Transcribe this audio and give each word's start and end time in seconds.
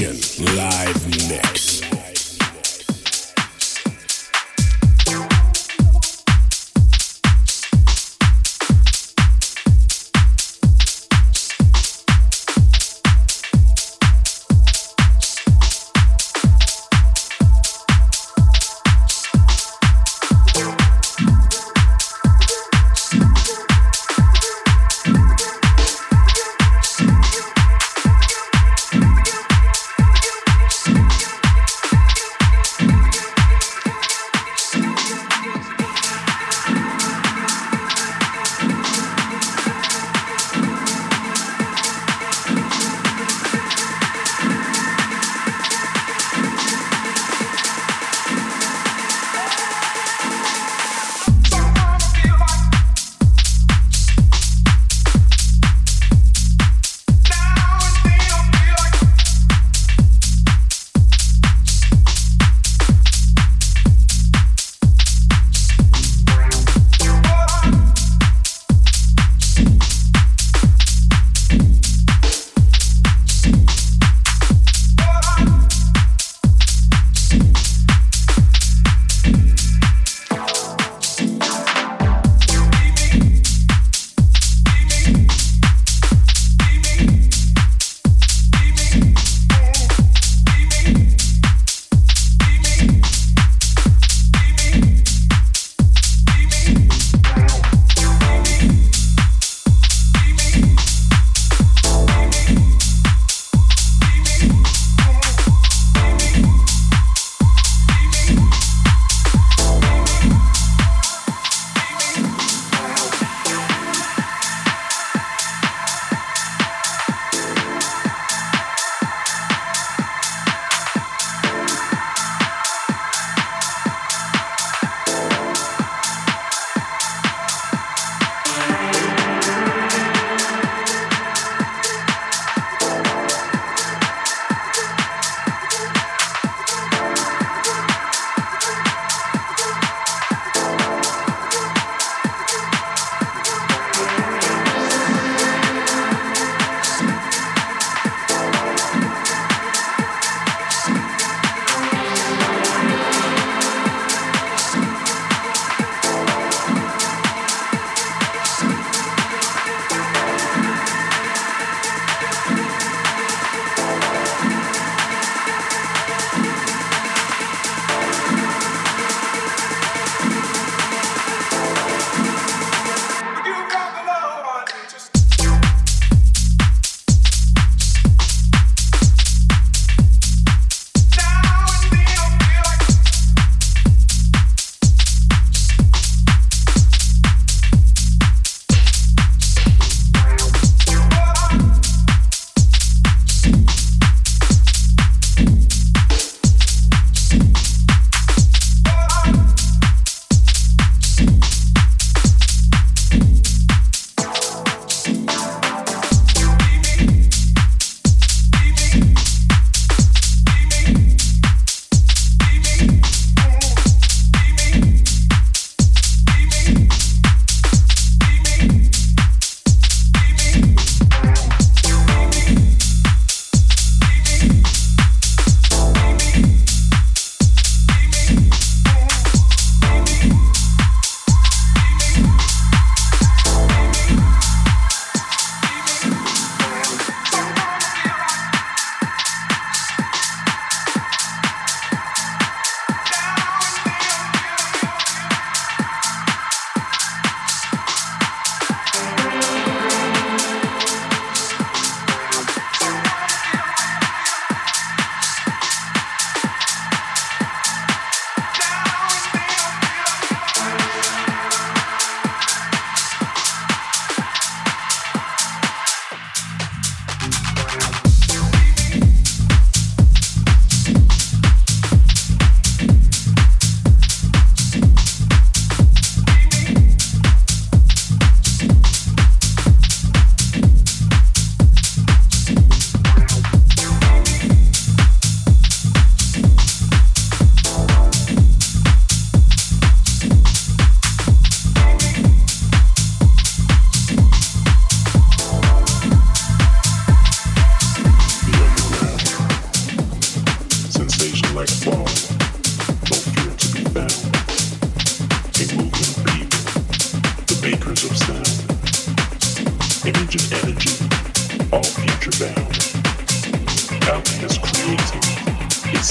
Session. 0.00 0.39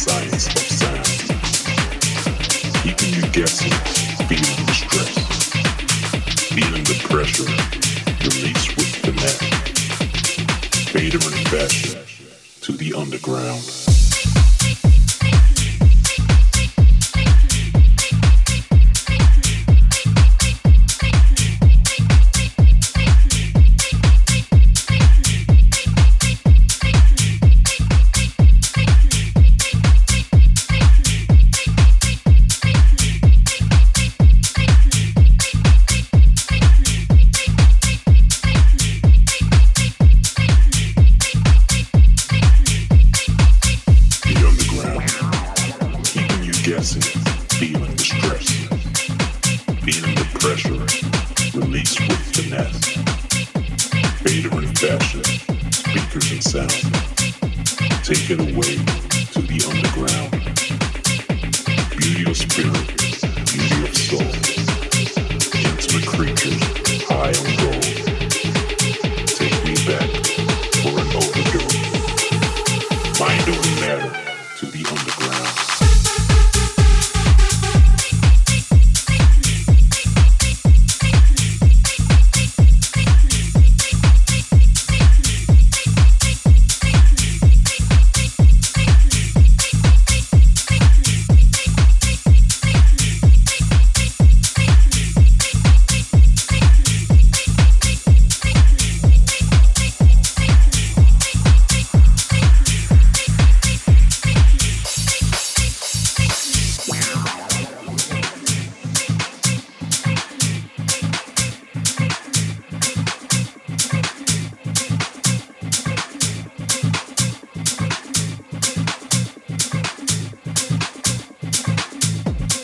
science 0.10 0.48
of 0.48 0.66
you 3.14 3.22
guessing, 3.32 3.72
feeling 4.28 4.66
the 4.66 4.74
stress, 4.74 5.14
feeling 6.50 6.84
the 6.84 6.98
pressure, 7.08 7.44
release 8.24 8.76
with 8.76 9.08
and 9.08 9.20
to 12.62 12.72
the 12.72 12.94
underground. 12.98 13.89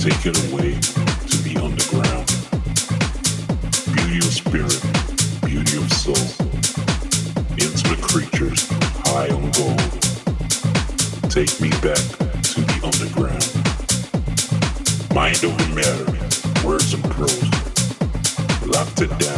Take 0.05 0.27
it 0.27 0.37
away 0.51 0.69
to 0.69 1.37
the 1.41 1.57
underground. 1.65 2.29
Beauty 3.95 4.19
of 4.19 4.31
spirit, 4.31 4.79
beauty 5.41 5.77
of 5.81 5.91
soul. 5.91 6.13
Intimate 7.57 8.03
creatures, 8.03 8.69
high 9.09 9.29
on 9.29 9.49
gold. 9.57 9.81
Take 11.31 11.59
me 11.59 11.71
back 11.81 12.05
to 12.53 12.61
the 12.61 12.77
underground. 12.85 13.49
Mind 15.15 15.43
over 15.43 15.65
matter, 15.73 16.05
words 16.63 16.93
and 16.93 17.03
prose. 17.05 17.49
Locked 18.67 19.01
it 19.01 19.09
down. 19.17 19.34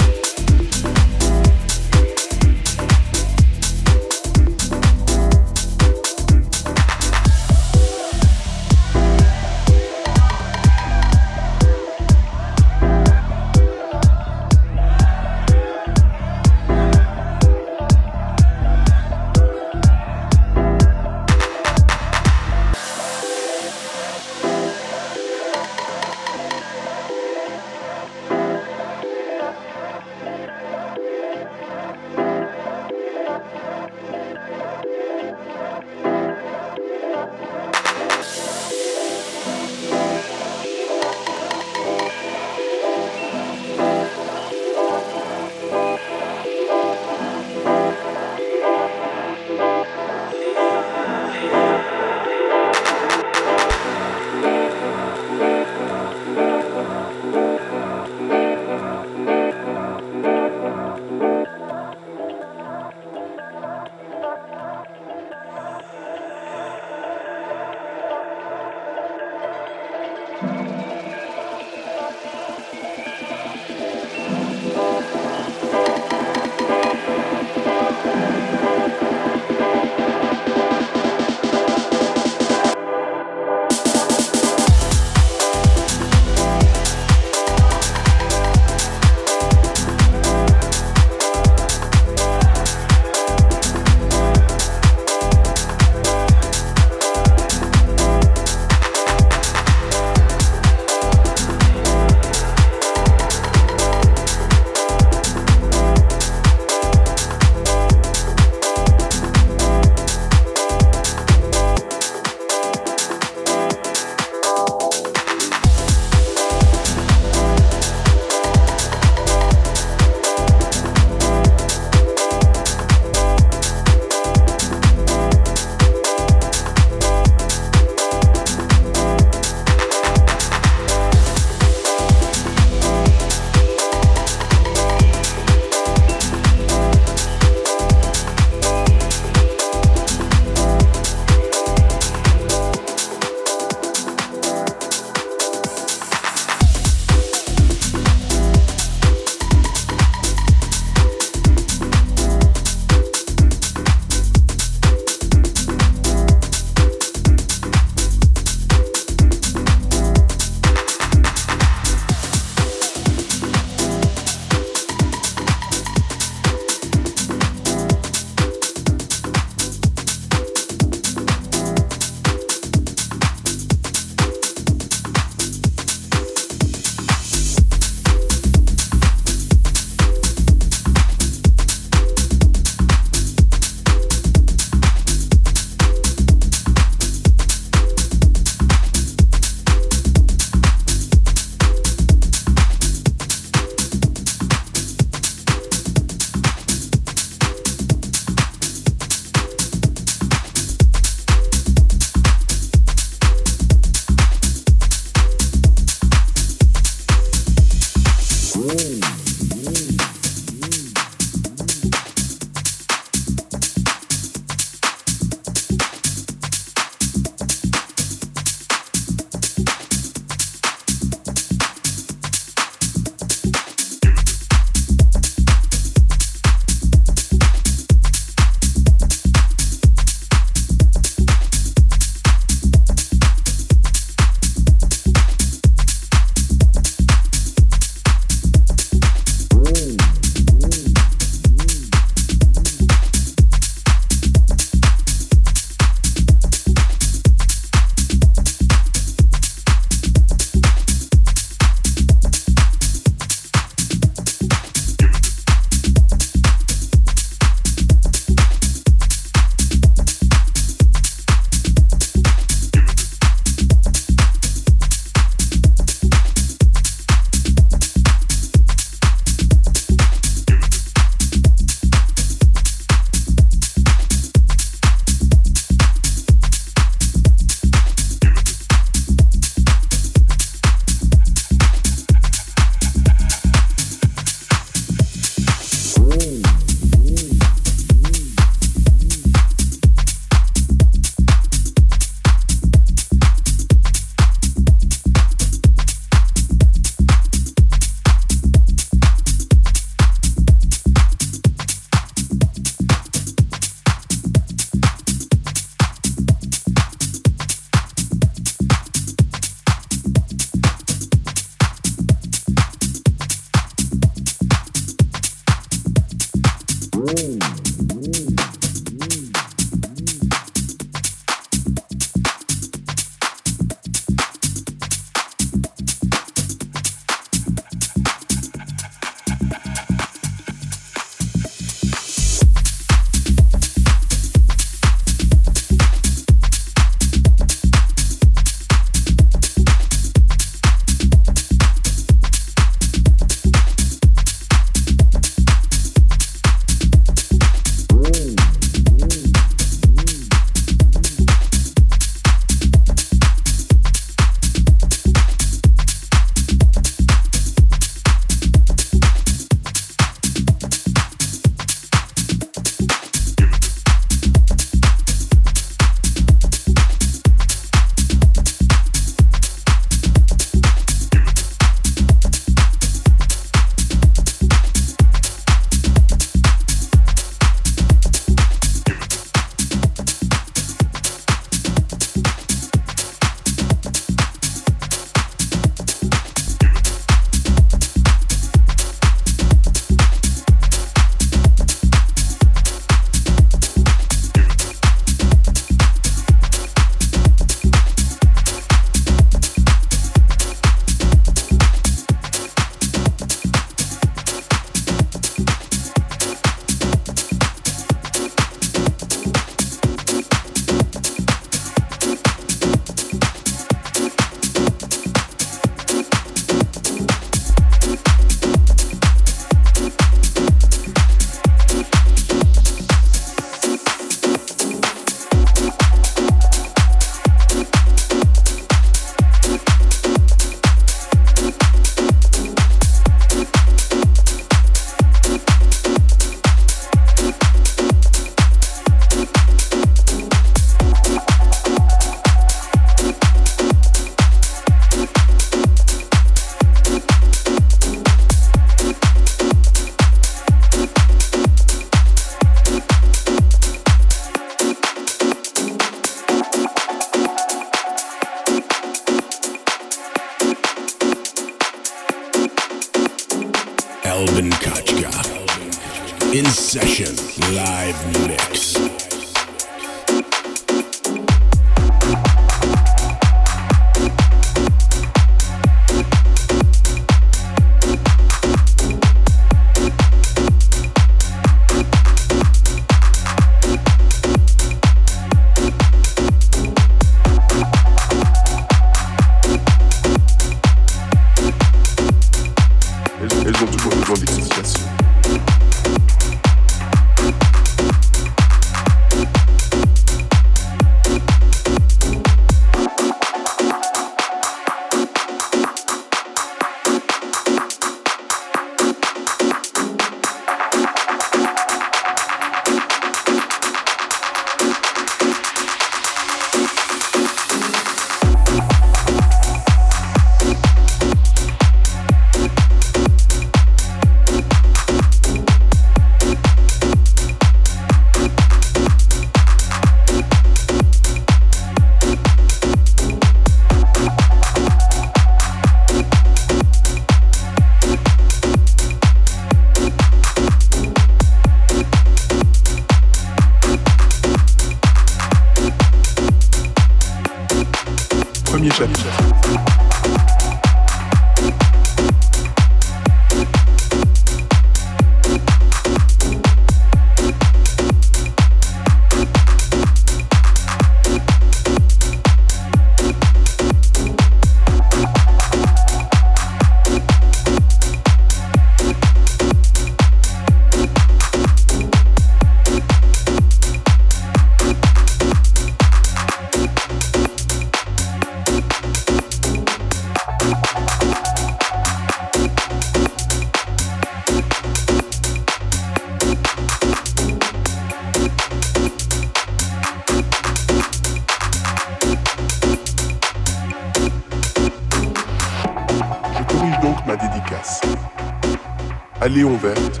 Léon 599.36 599.58
Verte 599.58 600.00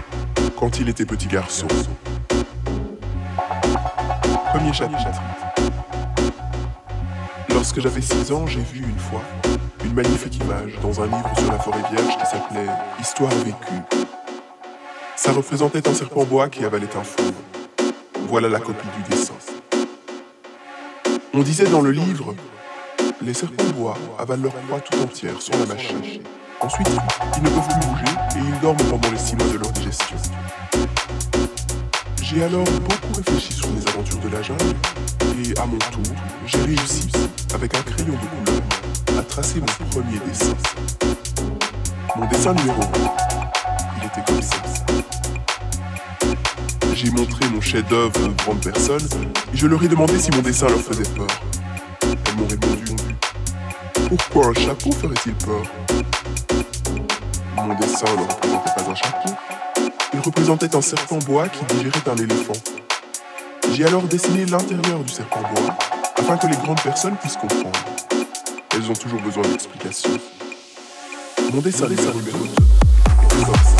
quand 0.58 0.80
il 0.80 0.88
était 0.88 1.04
petit 1.04 1.26
garçon. 1.26 1.66
Premier 4.54 4.72
chapitre. 4.72 5.10
Lorsque 7.50 7.78
j'avais 7.80 8.00
6 8.00 8.32
ans, 8.32 8.46
j'ai 8.46 8.62
vu 8.62 8.78
une 8.78 8.98
fois 8.98 9.20
une 9.84 9.92
magnifique 9.92 10.38
image 10.38 10.78
dans 10.80 11.02
un 11.02 11.04
livre 11.04 11.30
sur 11.36 11.52
la 11.52 11.58
forêt 11.58 11.82
vierge 11.92 12.16
qui 12.16 12.24
s'appelait 12.24 12.66
Histoire 12.98 13.30
vécue. 13.44 13.82
Ça 15.16 15.32
représentait 15.32 15.86
un 15.86 15.92
serpent 15.92 16.24
bois 16.24 16.48
qui 16.48 16.64
avalait 16.64 16.96
un 16.96 17.04
fou. 17.04 17.30
Voilà 18.28 18.48
la 18.48 18.58
copie 18.58 18.88
du 18.96 19.14
dessin. 19.14 19.34
On 21.34 21.42
disait 21.42 21.68
dans 21.68 21.82
le 21.82 21.90
livre, 21.90 22.34
les 23.20 23.34
serpents 23.34 23.70
bois 23.76 23.98
avalent 24.18 24.44
leur 24.44 24.54
proie 24.54 24.80
tout 24.80 24.98
entière 24.98 25.42
sans 25.42 25.58
la 25.58 25.66
mâcher. 25.66 26.22
Ensuite, 26.66 26.88
ils 27.36 27.42
ne 27.44 27.48
peuvent 27.48 27.68
plus 27.68 27.88
bouger 27.88 28.04
et 28.34 28.40
ils 28.40 28.60
dorment 28.60 28.76
pendant 28.90 29.08
les 29.08 29.18
six 29.18 29.36
mois 29.36 29.46
de 29.46 29.56
leur 29.56 29.70
digestion. 29.70 30.16
J'ai 32.20 32.42
alors 32.42 32.64
beaucoup 32.64 33.14
réfléchi 33.14 33.52
sur 33.52 33.68
les 33.68 33.86
aventures 33.86 34.18
de 34.18 34.28
la 34.30 34.42
jungle 34.42 34.74
et 35.44 35.56
à 35.60 35.64
mon 35.64 35.78
tour, 35.78 36.02
j'ai 36.44 36.60
réussi, 36.62 37.08
avec 37.54 37.72
un 37.76 37.82
crayon 37.82 38.14
de 38.14 38.50
couleur, 38.50 38.62
à 39.16 39.22
tracer 39.22 39.60
mon 39.60 39.66
premier 39.90 40.18
dessin. 40.26 40.56
Mon 42.16 42.26
dessin 42.26 42.52
numéro 42.54 42.82
1, 42.82 42.86
il 44.00 44.06
était 44.08 44.32
comme 44.32 44.42
ça. 44.42 44.56
J'ai 46.94 47.10
montré 47.12 47.48
mon 47.48 47.60
chef-d'œuvre 47.60 48.28
aux 48.28 48.42
grandes 48.42 48.64
personnes 48.64 49.08
et 49.54 49.56
je 49.56 49.68
leur 49.68 49.84
ai 49.84 49.88
demandé 49.88 50.18
si 50.18 50.32
mon 50.32 50.42
dessin 50.42 50.66
leur 50.66 50.80
faisait 50.80 51.08
peur. 51.14 51.28
Elles 52.02 52.34
m'ont 52.36 52.48
répondu 52.48 52.96
Pourquoi 54.08 54.48
un 54.48 54.54
chapeau 54.54 54.90
ferait-il 54.90 55.34
peur? 55.34 55.62
Mon 57.66 57.74
dessin 57.74 58.06
ne 58.14 58.22
représentait 58.22 58.70
pas 58.76 58.90
un 58.90 58.94
chapeau, 58.94 59.30
il 60.14 60.20
représentait 60.20 60.76
un 60.76 60.80
serpent 60.80 61.18
bois 61.18 61.48
qui 61.48 61.64
digérait 61.74 62.08
un 62.08 62.16
éléphant. 62.16 62.52
J'ai 63.72 63.84
alors 63.84 64.02
dessiné 64.02 64.46
l'intérieur 64.46 65.00
du 65.00 65.12
serpent 65.12 65.40
bois 65.40 65.76
afin 66.16 66.36
que 66.36 66.46
les 66.46 66.56
grandes 66.56 66.80
personnes 66.80 67.16
puissent 67.16 67.36
comprendre. 67.36 67.78
Elles 68.72 68.88
ont 68.88 68.94
toujours 68.94 69.20
besoin 69.20 69.42
d'explications. 69.42 70.18
Mon 71.52 71.60
dessin, 71.60 71.88
dessin 71.88 72.12
numéro 72.12 72.38
2 72.38 72.44
était 72.44 73.44
comme 73.44 73.54
ça. 73.54 73.75